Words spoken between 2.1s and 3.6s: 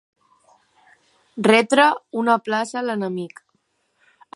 una plaça a l'enemic.